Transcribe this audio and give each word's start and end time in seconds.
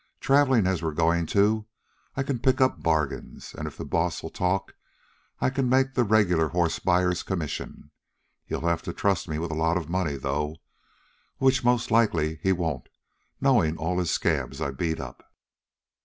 Travelin', 0.19 0.65
as 0.65 0.81
we're 0.81 0.95
goin' 0.95 1.27
to, 1.27 1.67
I 2.15 2.23
can 2.23 2.39
pick 2.39 2.59
up 2.59 2.81
bargains. 2.81 3.53
An' 3.53 3.67
if 3.67 3.77
the 3.77 3.85
Boss'll 3.85 4.31
talk, 4.31 4.73
I 5.39 5.51
can 5.51 5.69
make 5.69 5.93
the 5.93 6.03
regular 6.03 6.47
horse 6.47 6.79
buyer's 6.79 7.21
commissions. 7.21 7.85
He'll 8.43 8.61
have 8.61 8.81
to 8.81 8.93
trust 8.93 9.27
me 9.27 9.37
with 9.37 9.51
a 9.51 9.53
lot 9.53 9.77
of 9.77 9.89
money, 9.89 10.15
though, 10.17 10.55
which 11.37 11.63
most 11.63 11.91
likely 11.91 12.39
he 12.41 12.51
won't, 12.51 12.89
knowin' 13.39 13.77
all 13.77 13.99
his 13.99 14.09
scabs 14.09 14.59
I 14.59 14.71
beat 14.71 14.99
up." 14.99 15.23